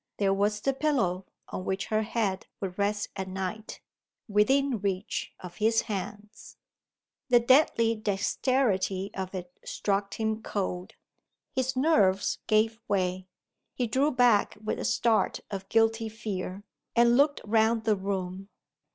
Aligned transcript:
There 0.17 0.33
was 0.33 0.61
the 0.61 0.73
pillow, 0.73 1.27
on 1.49 1.63
which 1.63 1.85
her 1.85 2.01
head 2.01 2.47
would 2.59 2.79
rest 2.79 3.09
at 3.15 3.27
night, 3.27 3.81
within 4.27 4.79
reach 4.79 5.31
of 5.39 5.57
his 5.57 5.81
hands! 5.81 6.57
The 7.29 7.39
deadly 7.39 7.93
dexterity 7.93 9.11
of 9.13 9.35
it 9.35 9.53
struck 9.63 10.15
him 10.15 10.41
cold. 10.41 10.95
His 11.53 11.75
nerves 11.75 12.39
gave 12.47 12.79
way. 12.87 13.27
He 13.75 13.85
drew 13.85 14.09
back 14.09 14.57
with 14.63 14.79
a 14.79 14.85
start 14.85 15.41
of 15.51 15.69
guilty 15.69 16.09
fear, 16.09 16.63
and 16.95 17.15
looked 17.15 17.39
round 17.45 17.83
the 17.83 17.95
room. 17.95 18.49